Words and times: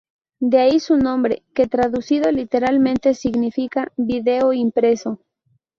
De 0.39 0.57
ahí 0.59 0.79
su 0.79 0.97
nombre, 0.97 1.43
que 1.53 1.67
traducido 1.67 2.31
literalmente 2.31 3.13
significa 3.13 3.91
vídeo 3.97 4.51
impreso. 4.51 5.19